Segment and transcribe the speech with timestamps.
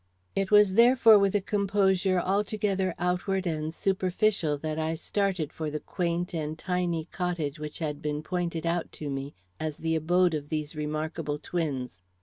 [0.35, 5.79] It was therefore with a composure altogether outward and superficial that I started for the
[5.79, 10.49] quaint and tiny cottage which had been pointed out to me as the abode of
[10.49, 12.01] these remarkable twins.